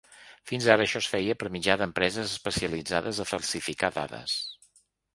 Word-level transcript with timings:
Fins 0.51 0.69
ara 0.75 0.85
això 0.85 1.01
es 1.05 1.09
feia 1.11 1.35
per 1.43 1.51
mitjà 1.57 1.77
d’empreses 1.83 2.35
especialitzades 2.39 3.23
a 3.27 3.31
falsificar 3.37 3.95
dades. 4.03 4.39